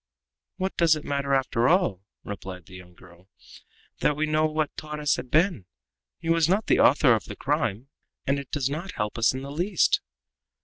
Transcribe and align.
"What 0.55 0.75
does 0.77 0.95
it 0.95 1.03
matter 1.03 1.35
after 1.35 1.69
all," 1.69 2.01
replied 2.23 2.65
the 2.65 2.73
young 2.73 2.95
girl, 2.95 3.29
"that 3.99 4.15
we 4.15 4.25
know 4.25 4.47
what 4.47 4.75
Torres 4.75 5.15
had 5.17 5.29
been? 5.29 5.67
He 6.17 6.27
was 6.27 6.49
not 6.49 6.65
the 6.65 6.79
author 6.79 7.13
of 7.13 7.25
the 7.25 7.35
crime, 7.35 7.89
and 8.25 8.39
it 8.39 8.49
does 8.49 8.67
not 8.67 8.93
help 8.93 9.19
us 9.19 9.31
in 9.35 9.43
the 9.43 9.51
least." 9.51 10.01